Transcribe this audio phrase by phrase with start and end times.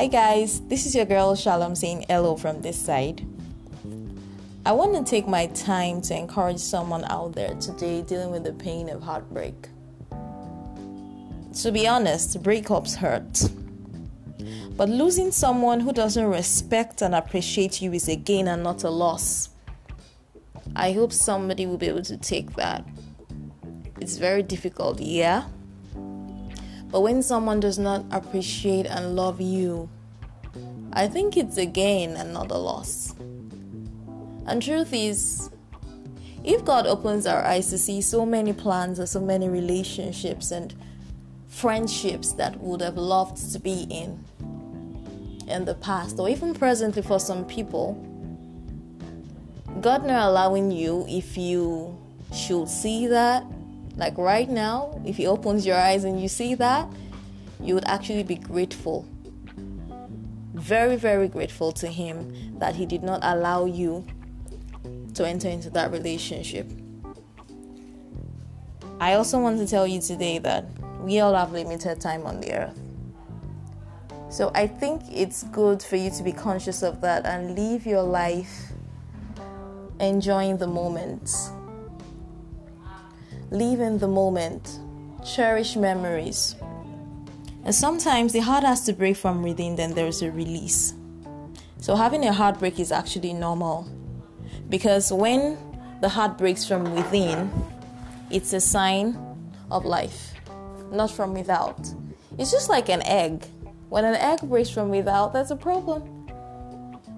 [0.00, 3.20] Hi, guys, this is your girl Shalom saying hello from this side.
[4.64, 8.54] I want to take my time to encourage someone out there today dealing with the
[8.54, 9.68] pain of heartbreak.
[11.60, 13.50] To be honest, breakups hurt.
[14.74, 18.90] But losing someone who doesn't respect and appreciate you is a gain and not a
[18.90, 19.50] loss.
[20.74, 22.86] I hope somebody will be able to take that.
[24.00, 25.44] It's very difficult, yeah?
[26.90, 29.88] But when someone does not appreciate and love you,
[30.92, 33.14] I think it's a gain and not a loss.
[34.46, 35.50] And truth is,
[36.42, 40.74] if God opens our eyes to see so many plans or so many relationships and
[41.48, 44.24] friendships that would have loved to be in
[45.48, 47.94] in the past or even presently for some people,
[49.80, 51.98] God not allowing you if you
[52.32, 53.44] should see that
[54.00, 56.88] like right now, if He opens your eyes and you see that,
[57.60, 59.06] you would actually be grateful.
[60.54, 64.06] Very, very grateful to Him that He did not allow you
[65.14, 66.70] to enter into that relationship.
[69.00, 70.66] I also want to tell you today that
[71.00, 72.78] we all have limited time on the earth.
[74.28, 78.02] So I think it's good for you to be conscious of that and live your
[78.02, 78.72] life
[79.98, 81.50] enjoying the moments
[83.50, 84.78] live in the moment,
[85.24, 86.54] cherish memories.
[87.64, 90.94] And sometimes the heart has to break from within, then there's a release.
[91.78, 93.88] So having a heartbreak is actually normal
[94.68, 95.58] because when
[96.00, 97.50] the heart breaks from within,
[98.30, 99.18] it's a sign
[99.70, 100.34] of life,
[100.90, 101.78] not from without.
[102.38, 103.44] It's just like an egg.
[103.88, 106.26] When an egg breaks from without, that's a problem.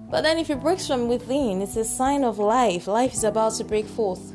[0.09, 2.87] But then if it breaks from within, it's a sign of life.
[2.87, 4.32] Life is about to break forth.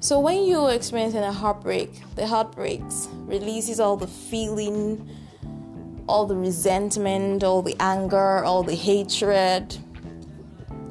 [0.00, 5.08] So when you're experiencing a heartbreak, the heartbreaks releases all the feeling,
[6.06, 9.76] all the resentment, all the anger, all the hatred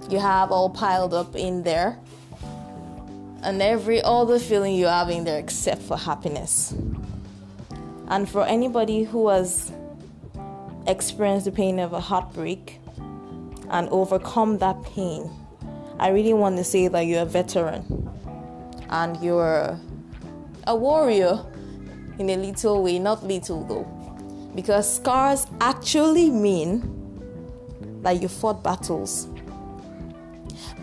[0.10, 1.98] you have all piled up in there.
[3.44, 6.74] And every other feeling you have in there except for happiness.
[8.10, 9.72] And for anybody who has
[10.86, 12.80] experienced the pain of a heartbreak
[13.70, 15.30] and overcome that pain,
[15.98, 17.97] I really want to say that you're a veteran
[18.90, 19.80] and you're
[20.66, 21.46] a warrior
[22.20, 29.28] in a little way, not little though, because scars actually mean that you fought battles.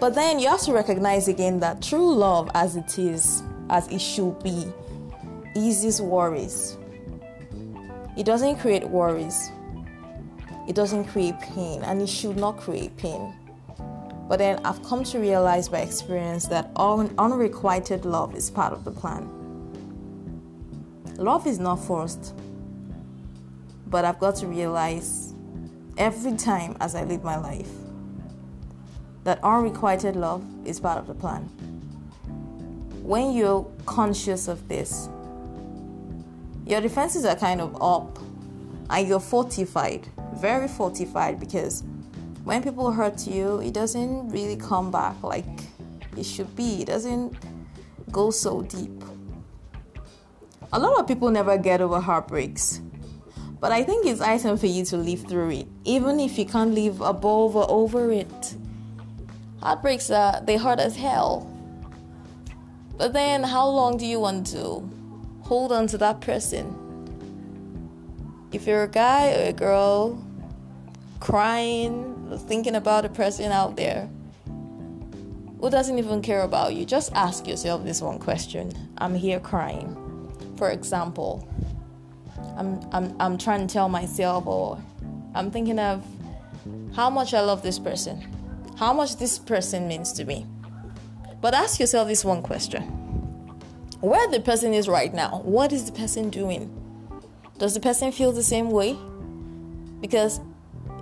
[0.00, 4.00] But then you have to recognize again that true love, as it is, as it
[4.00, 4.66] should be,
[5.56, 6.76] eases worries.
[8.16, 9.50] It doesn't create worries.
[10.69, 13.34] It doesn't create pain, and it should not create pain.
[14.28, 18.84] But then I've come to realize by experience that un- unrequited love is part of
[18.84, 19.30] the plan.
[21.16, 22.34] Love is not forced,
[23.86, 25.34] but I've got to realize
[25.98, 27.68] every time as I live my life
[29.24, 31.42] that unrequited love is part of the plan.
[33.02, 35.08] When you're conscious of this,
[36.66, 38.18] your defenses are kind of up
[38.90, 41.82] and you're fortified, very fortified because
[42.44, 45.47] when people hurt you, it doesn't really come back like
[46.16, 46.82] it should be.
[46.82, 47.34] It doesn't
[48.12, 49.03] go so deep.
[50.72, 52.81] A lot of people never get over heartbreaks.
[53.60, 56.75] But I think it's time for you to live through it, even if you can't
[56.75, 58.55] live above or over it.
[59.62, 61.50] Heartbreaks are they hurt as hell.
[62.99, 64.87] But then how long do you want to
[65.43, 66.76] hold on to that person?
[68.53, 70.22] If you're a guy or a girl
[71.21, 74.08] crying thinking about a person out there
[75.60, 79.96] who doesn't even care about you, just ask yourself this one question I'm here crying.
[80.56, 81.48] For example,
[82.56, 84.78] I'm, I'm, I'm trying to tell myself, or
[85.34, 86.04] I'm thinking of
[86.94, 88.20] how much I love this person,
[88.76, 90.46] how much this person means to me.
[91.40, 92.82] But ask yourself this one question
[94.00, 96.70] Where the person is right now, what is the person doing?
[97.58, 98.96] Does the person feel the same way?
[100.00, 100.40] Because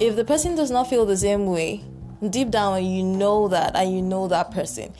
[0.00, 1.84] if the person does not feel the same way,
[2.30, 4.92] deep down you know that and you know that person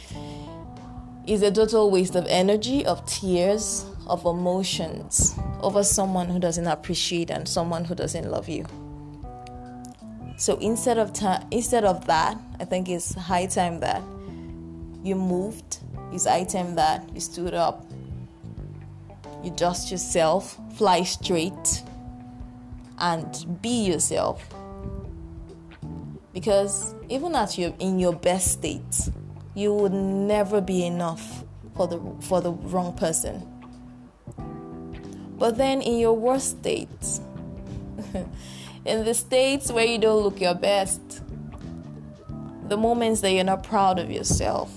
[1.26, 7.30] is a total waste of energy, of tears, of emotions over someone who doesn't appreciate
[7.30, 8.66] and someone who doesn't love you.
[10.36, 14.02] So instead of ta- instead of that, I think it's high time that
[15.04, 15.78] you moved.
[16.12, 17.86] It's high time that you stood up.
[19.44, 21.82] You dust yourself, fly straight,
[22.98, 24.48] and be yourself
[26.42, 29.08] because even at your in your best state,
[29.54, 31.44] you would never be enough
[31.76, 33.46] for the for the wrong person.
[35.38, 36.88] But then in your worst state,
[38.84, 41.22] in the states where you don't look your best,
[42.68, 44.68] the moments that you're not proud of yourself,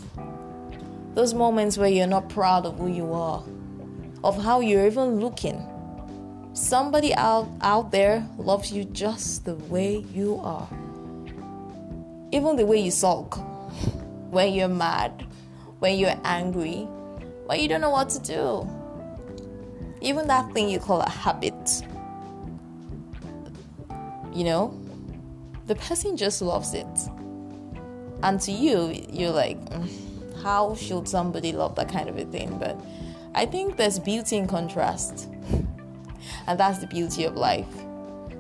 [1.16, 3.44] those moments where you're not proud of who you are,
[4.24, 5.68] of how you're even looking.
[6.54, 10.70] Somebody out, out there loves you just the way you are.
[12.36, 13.38] Even the way you sulk,
[14.30, 15.26] when you're mad,
[15.80, 16.82] when you're angry,
[17.46, 18.70] when you don't know what to do.
[20.02, 21.82] Even that thing you call a habit.
[24.34, 24.78] You know,
[25.68, 26.86] the person just loves it.
[28.22, 32.58] And to you, you're like, mm, how should somebody love that kind of a thing?
[32.60, 32.78] But
[33.34, 35.30] I think there's beauty in contrast.
[36.48, 37.74] and that's the beauty of life.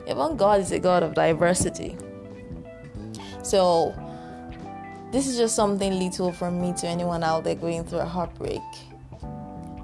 [0.05, 1.97] Even God is a God of diversity.
[3.45, 3.93] So,
[5.11, 8.63] this is just something little from me to anyone out there going through a heartbreak.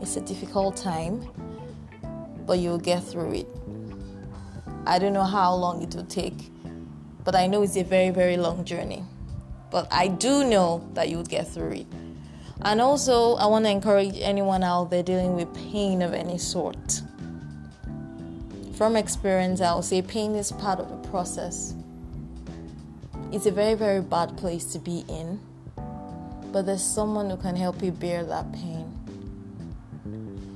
[0.02, 1.22] It's a difficult time,
[2.48, 3.48] but you'll get through it.
[4.88, 6.50] I don't know how long it will take,
[7.24, 9.04] but I know it's a very, very long journey.
[9.70, 11.88] But I do know that you'll get through it.
[12.64, 17.04] And also, I want to encourage anyone out there dealing with pain of any sort.
[18.74, 21.76] From experience, I'll say pain is part of the process.
[23.32, 25.40] It's a very, very bad place to be in,
[26.52, 28.92] but there's someone who can help you bear that pain.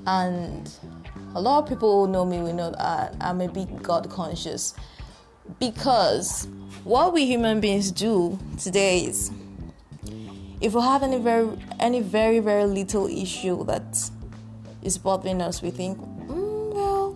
[0.06, 0.70] And
[1.36, 4.74] a lot of people who know me will know that I'm a bit God conscious
[5.60, 6.50] because
[6.84, 9.32] what we human beings do today is
[10.60, 11.48] if we have any very
[11.80, 14.10] any very very little issue that
[14.82, 17.16] is bothering us we think mm, well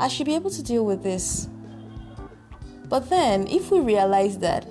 [0.00, 1.48] i should be able to deal with this
[2.88, 4.66] but then if we realize that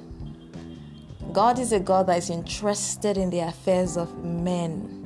[1.32, 5.00] god is a god that is interested in the affairs of men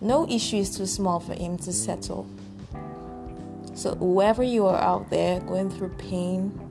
[0.00, 2.26] no issue is too small for him to settle
[3.74, 6.64] so whoever you are out there going through pain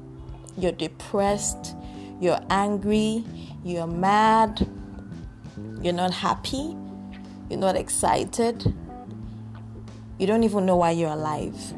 [0.58, 1.76] you're depressed,
[2.20, 3.24] you're angry,
[3.64, 4.68] you're mad,
[5.82, 6.76] you're not happy,
[7.50, 8.74] you're not excited,
[10.20, 11.74] you don't even know why you're alive.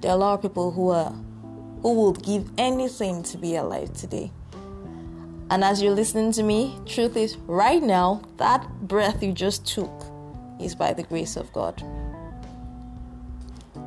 [0.00, 1.12] There are a lot of people who are
[1.86, 4.32] who will give anything to be alive today.
[5.50, 10.04] And as you're listening to me, truth is right now, that breath you just took
[10.60, 11.80] is by the grace of God.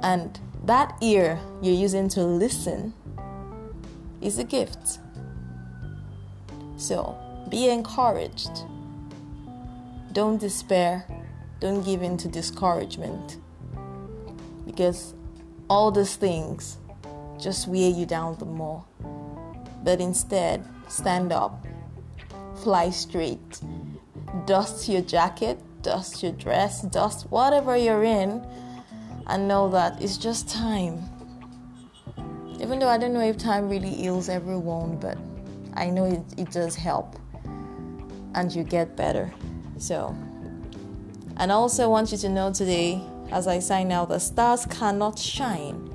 [0.01, 2.93] And that ear you're using to listen
[4.21, 4.99] is a gift.
[6.77, 7.17] So
[7.49, 8.63] be encouraged.
[10.13, 11.05] Don't despair.
[11.59, 13.39] Don't give in to discouragement.
[14.65, 15.13] Because
[15.69, 16.77] all these things
[17.39, 18.85] just wear you down the more.
[19.83, 21.65] But instead, stand up,
[22.63, 23.61] fly straight,
[24.45, 28.45] dust your jacket, dust your dress, dust whatever you're in,
[29.27, 31.03] and know that it's just time
[32.59, 35.17] even though I don't know if time really heals every wound, but
[35.75, 37.15] I know it, it does help
[38.35, 39.33] and you get better.
[39.77, 40.15] So,
[41.37, 43.01] and I also want you to know today,
[43.31, 45.88] as I sign out, the stars cannot shine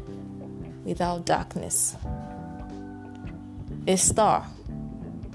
[0.85, 1.97] without darkness.
[3.87, 4.47] A star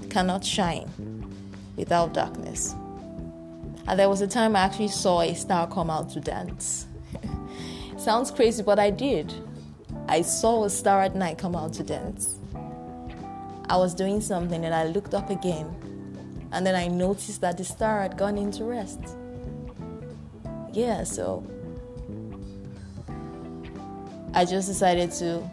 [0.08, 0.88] cannot shine
[1.76, 2.74] without darkness.
[3.86, 6.86] And there was a time I actually saw a star come out to dance.
[7.98, 9.32] Sounds crazy, but I did.
[10.08, 12.38] I saw a star at night come out to dance.
[13.68, 15.66] I was doing something and I looked up again,
[16.50, 18.98] and then I noticed that the star had gone into rest.
[20.72, 21.44] Yeah, so
[24.34, 25.48] I just decided to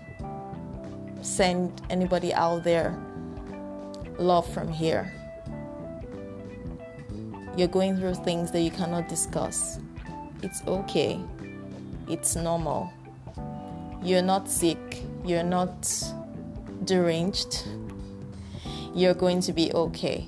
[1.22, 2.98] send anybody out there
[4.20, 5.14] love from here.
[7.56, 9.80] You're going through things that you cannot discuss.
[10.44, 11.20] It's okay,
[12.08, 12.94] it's normal.
[14.04, 15.04] You're not sick.
[15.26, 15.92] You're not
[16.86, 17.68] deranged.
[18.94, 20.28] You're going to be okay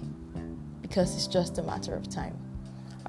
[0.82, 2.38] because it's just a matter of time.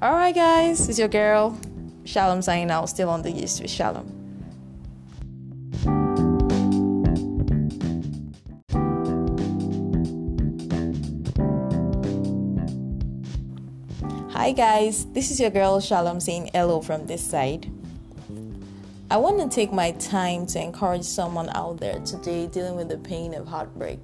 [0.01, 1.57] All right, guys, it's your girl,
[2.05, 4.20] Shalom signing out, still on the East with Shalom.
[14.41, 17.71] Hi guys, this is your girl Shalom saying hello from this side.
[19.11, 22.97] I want to take my time to encourage someone out there today dealing with the
[22.97, 23.99] pain of heartbreak.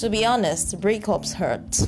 [0.00, 1.86] To be honest, breakups hurt.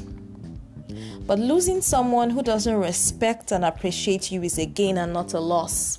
[1.26, 5.40] But losing someone who doesn't respect and appreciate you is a gain and not a
[5.40, 5.98] loss.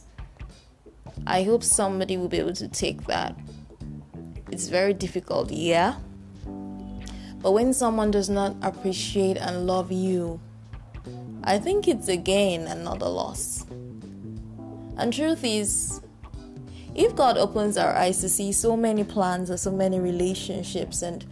[1.28, 3.38] I hope somebody will be able to take that.
[4.50, 5.96] It's very difficult, yeah.
[7.48, 10.42] But when someone does not appreciate and love you,
[11.46, 13.66] I think it's a gain and not a loss.
[14.98, 16.02] And truth is,
[16.94, 21.26] if God opens our eyes to see so many plans or so many relationships and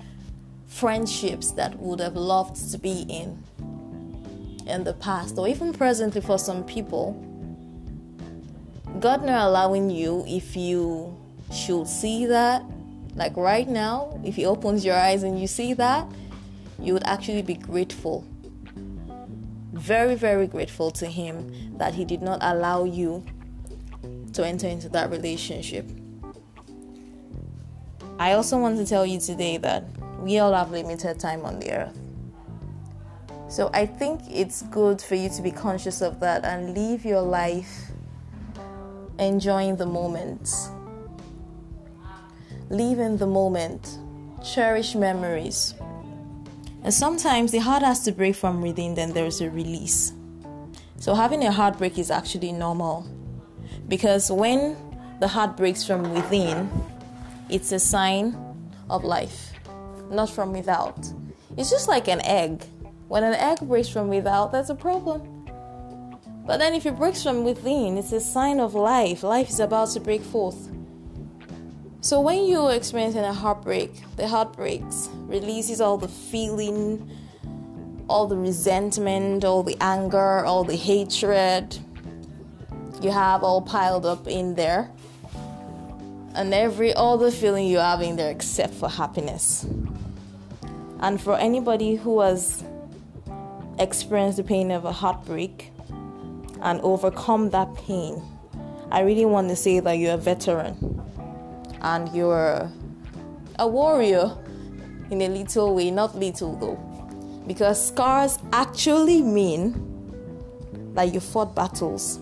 [0.67, 3.43] friendships that would have loved to be in
[4.65, 7.11] in the past or even presently for some people,
[9.01, 11.13] God not allowing you if you
[11.51, 12.63] should see that,
[13.15, 16.07] like right now, if He opens your eyes and you see that,
[16.79, 18.25] you would actually be grateful.
[19.73, 23.25] Very, very grateful to Him that He did not allow you
[24.33, 25.89] to enter into that relationship.
[28.19, 29.85] I also want to tell you today that
[30.19, 31.99] we all have limited time on the earth.
[33.47, 37.21] So I think it's good for you to be conscious of that and live your
[37.21, 37.91] life
[39.19, 40.49] enjoying the moment.
[42.69, 43.99] Live in the moment.
[44.43, 45.75] Cherish memories.
[46.83, 50.13] And sometimes the heart has to break from within, then there's a release.
[50.97, 53.05] So having a heartbreak is actually normal.
[53.87, 54.75] Because when
[55.19, 56.69] the heart breaks from within,
[57.49, 58.35] it's a sign
[58.89, 59.51] of life,
[60.09, 60.97] not from without.
[61.57, 62.63] It's just like an egg.
[63.07, 65.21] When an egg breaks from without, that's a problem.
[66.47, 69.21] But then if it breaks from within, it's a sign of life.
[69.21, 70.69] Life is about to break forth.
[72.05, 77.09] So when you're experiencing a heartbreak, the heartbreaks releases all the feeling,
[78.07, 81.79] all the resentment, all the anger, all the hatred,
[83.01, 84.91] you have all piled up in there
[86.35, 89.65] and every other feeling you have in there except for happiness.
[90.99, 92.63] And for anybody who has
[93.79, 95.71] experienced the pain of a heartbreak
[96.61, 98.21] and overcome that pain,
[98.91, 100.95] I really want to say that you're a veteran
[101.85, 102.69] and you're
[103.57, 104.37] a warrior
[105.09, 106.75] in a little way, not little though.
[107.47, 109.73] Because scars actually mean
[110.93, 112.19] that you fought battles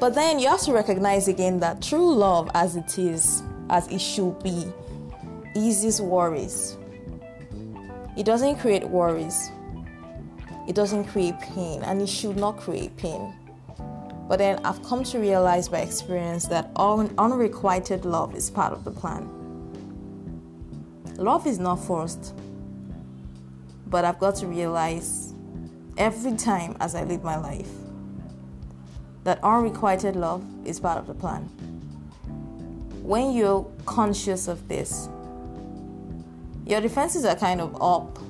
[0.00, 4.00] but then you have to recognize again that true love, as it is, as it
[4.00, 4.66] should be,
[5.54, 6.78] eases worries.
[8.16, 9.50] It doesn't create worries,
[10.66, 13.34] it doesn't create pain, and it should not create pain.
[14.30, 18.84] But then I've come to realize by experience that un- unrequited love is part of
[18.84, 19.28] the plan.
[21.16, 22.32] Love is not forced,
[23.88, 25.34] but I've got to realize
[25.98, 27.72] every time as I live my life
[29.24, 31.42] that unrequited love is part of the plan.
[33.02, 35.08] When you're conscious of this,
[36.66, 38.20] your defenses are kind of up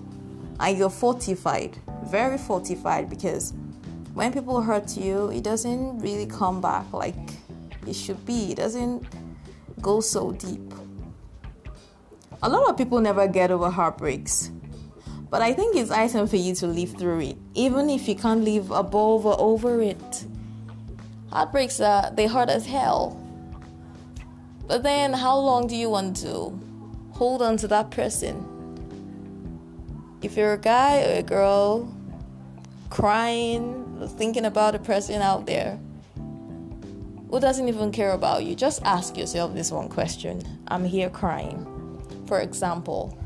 [0.61, 1.77] and you're fortified,
[2.07, 3.53] very fortified because
[4.15, 7.17] when people hurt you, it doesn't really come back like
[7.87, 8.53] it should be.
[8.53, 9.07] It doesn't
[9.81, 10.73] go so deep.
[12.43, 14.51] A lot of people never get over heartbreaks.
[15.31, 18.43] But I think it's time for you to live through it, even if you can't
[18.43, 20.25] live above or over it.
[21.31, 23.17] Heartbreaks are they hurt as hell.
[24.67, 26.59] But then how long do you want to
[27.13, 28.47] hold on to that person?
[30.23, 31.95] If you're a guy or a girl
[32.89, 35.79] crying, thinking about a person out there
[37.31, 40.43] who doesn't even care about you, just ask yourself this one question.
[40.69, 41.67] I'm here crying.
[42.27, 43.17] For example,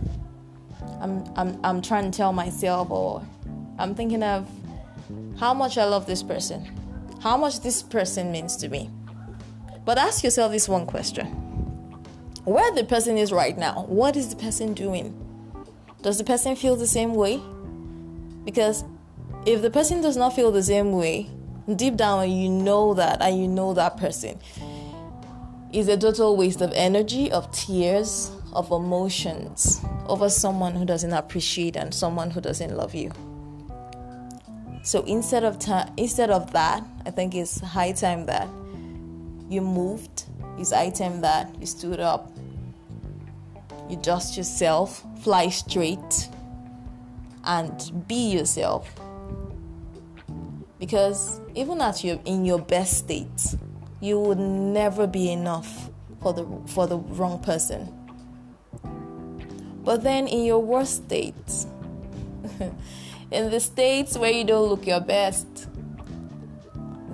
[1.00, 3.22] I'm I'm I'm trying to tell myself or
[3.78, 4.48] I'm thinking of
[5.38, 6.70] how much I love this person
[7.24, 8.90] how much this person means to me.
[9.86, 11.26] But ask yourself this one question
[12.44, 15.18] Where the person is right now, what is the person doing?
[16.02, 17.40] Does the person feel the same way?
[18.44, 18.84] Because
[19.46, 21.28] if the person does not feel the same way,
[21.76, 24.38] deep down you know that and you know that person
[25.72, 31.76] is a total waste of energy, of tears, of emotions over someone who doesn't appreciate
[31.76, 33.10] and someone who doesn't love you.
[34.82, 38.48] So instead of ta- instead of that, I think it's high time that
[39.48, 40.24] you moved.
[40.58, 42.30] It's high time that you stood up.
[43.88, 46.28] You dust yourself, fly straight,
[47.44, 48.94] and be yourself.
[50.84, 53.56] Because even at your in your best state,
[54.00, 55.88] you would never be enough
[56.20, 57.88] for the for the wrong person.
[59.82, 61.34] But then in your worst state,
[63.30, 65.46] in the states where you don't look your best,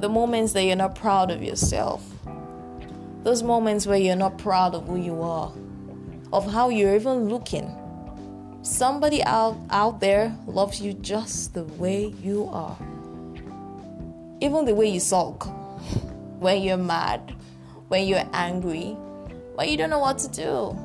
[0.00, 2.04] the moments that you're not proud of yourself,
[3.22, 5.52] those moments where you're not proud of who you are,
[6.32, 7.70] of how you're even looking.
[8.62, 12.76] Somebody out, out there loves you just the way you are.
[14.40, 15.46] Even the way you sulk,
[16.40, 17.34] when you're mad,
[17.88, 18.92] when you're angry,
[19.54, 20.78] when you don't know what to do.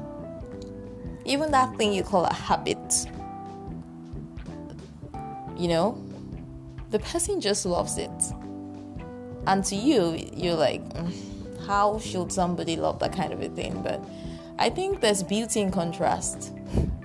[1.26, 3.08] Even that thing you call a habit
[5.58, 6.02] you know,
[6.92, 8.10] the person just loves it.
[9.48, 13.82] And to you, you're like, mm, how should somebody love that kind of a thing?
[13.82, 14.04] But
[14.60, 16.52] I think there's beauty in contrast.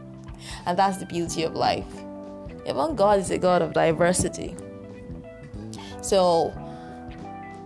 [0.66, 1.87] and that's the beauty of life.
[2.66, 4.57] Even God is a God of diversity.
[6.02, 6.52] So,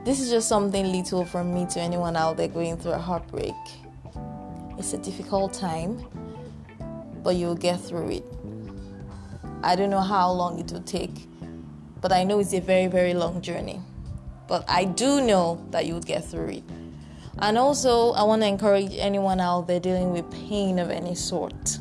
[0.05, 3.55] this is just something little from me to anyone out there going through a heartbreak.
[4.77, 6.05] It's a difficult time,
[7.23, 8.25] but you'll get through it.
[9.63, 11.27] I don't know how long it will take,
[12.01, 13.81] but I know it's a very, very long journey.
[14.47, 16.65] But I do know that you'll get through it.
[17.39, 21.79] And also, I want to encourage anyone out there dealing with pain of any sort.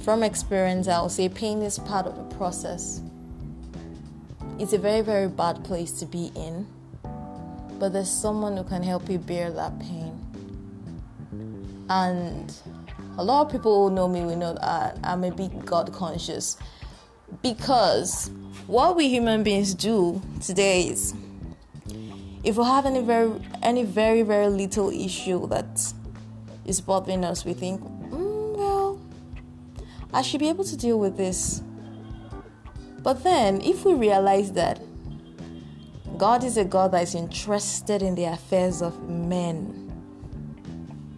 [0.00, 3.00] From experience, I'll say pain is part of the process.
[4.56, 6.66] It's a very, very bad place to be in,
[7.80, 10.20] but there's someone who can help you bear that pain.
[11.90, 12.54] And
[13.18, 16.56] a lot of people who know me will know that I'm a bit God conscious
[17.42, 18.30] because
[18.68, 21.14] what we human beings do today is
[22.44, 23.32] if we have any very
[23.62, 25.92] any very very little issue that
[26.64, 29.00] is bothering us we think mm, well
[30.12, 31.62] i should be able to deal with this
[33.04, 34.80] but then if we realize that
[36.18, 39.80] god is a god that is interested in the affairs of men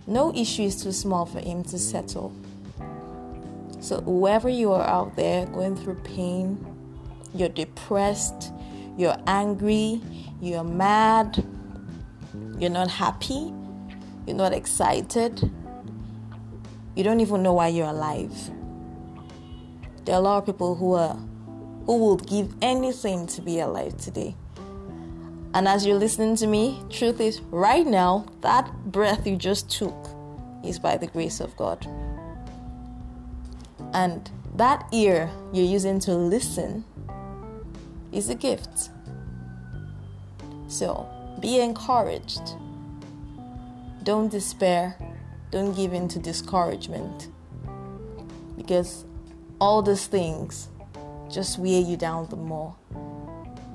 [0.06, 2.30] no issue is too small for him to settle
[3.80, 6.58] so whoever you are out there going through pain
[7.36, 8.52] you're depressed,
[8.96, 10.00] you're angry,
[10.40, 11.44] you're mad,
[12.58, 13.52] you're not happy,
[14.26, 15.50] you're not excited,
[16.94, 18.50] you don't even know why you're alive.
[20.04, 21.18] There are a lot of people who are
[21.86, 24.34] who would give anything to be alive today.
[25.54, 29.94] And as you're listening to me, truth is right now, that breath you just took
[30.64, 31.86] is by the grace of God.
[33.94, 36.84] And that ear you're using to listen
[38.12, 38.90] is a gift.
[40.68, 41.08] So
[41.40, 42.42] be encouraged.
[44.02, 44.98] Don't despair.
[45.50, 47.28] Don't give in to discouragement.
[48.56, 49.04] Because
[49.60, 50.68] all these things
[51.30, 52.76] just wear you down the more.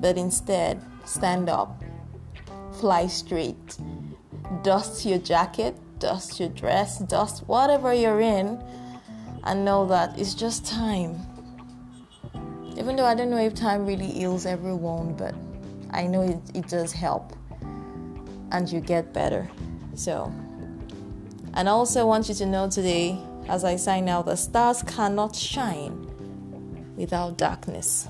[0.00, 1.82] But instead, stand up,
[2.80, 3.76] fly straight,
[4.62, 8.62] dust your jacket, dust your dress, dust whatever you're in,
[9.44, 11.20] and know that it's just time
[12.76, 15.34] even though I don't know if time really heals every wound, but
[15.90, 17.32] I know it, it does help
[18.50, 19.48] and you get better.
[19.94, 20.32] So,
[21.54, 25.36] and I also want you to know today, as I sign out, the stars cannot
[25.36, 26.01] shine
[26.96, 28.08] without darkness.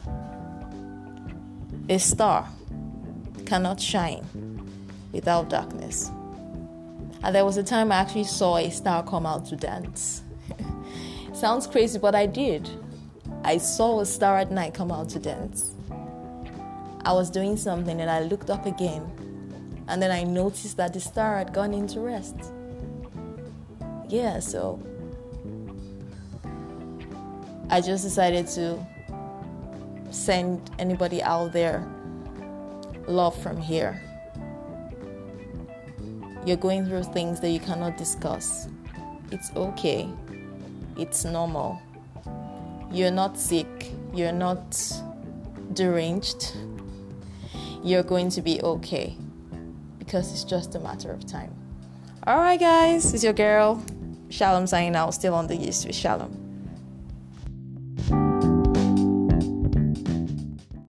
[1.88, 2.48] A star
[3.46, 4.24] cannot shine
[5.12, 6.10] without darkness.
[7.22, 10.22] And there was a time I actually saw a star come out to dance.
[11.32, 12.68] Sounds crazy, but I did.
[13.44, 15.74] I saw a star at night come out to dance.
[17.04, 19.02] I was doing something and I looked up again,
[19.88, 22.36] and then I noticed that the star had gone into rest.
[24.08, 24.80] Yeah, so
[27.72, 28.78] I just decided to
[30.10, 31.84] send anybody out there
[33.08, 34.00] love from here.
[36.46, 38.68] You're going through things that you cannot discuss.
[39.30, 40.08] It's okay,
[40.96, 41.80] it's normal
[42.92, 44.92] you're not sick, you're not
[45.72, 46.54] deranged,
[47.82, 49.16] you're going to be okay
[49.98, 51.54] because it's just a matter of time.
[52.26, 53.82] All right, guys, it's your girl,
[54.28, 56.41] Shalom signing out, still on the East with Shalom.